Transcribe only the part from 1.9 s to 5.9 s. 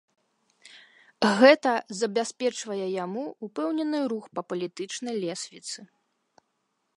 забяспечвае яму ўпэўнены рух па палітычнай лесвіцы.